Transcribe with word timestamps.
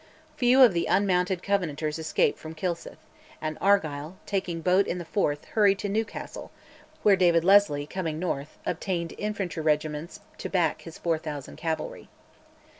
Few 0.35 0.59
of 0.63 0.73
the 0.73 0.87
unmounted 0.87 1.43
Covenanters 1.43 1.99
escaped 1.99 2.39
from 2.39 2.55
Kilsyth; 2.55 2.97
and 3.39 3.55
Argyll, 3.61 4.17
taking 4.25 4.61
boat 4.61 4.87
in 4.87 4.97
the 4.97 5.05
Forth, 5.05 5.45
hurried 5.53 5.77
to 5.77 5.89
Newcastle, 5.89 6.49
where 7.03 7.15
David 7.15 7.43
Leslie, 7.43 7.85
coming 7.85 8.17
north, 8.17 8.57
obtained 8.65 9.13
infantry 9.19 9.61
regiments 9.61 10.19
to 10.39 10.49
back 10.49 10.81
his 10.81 10.97
4000 10.97 11.55
cavalry. 11.55 12.09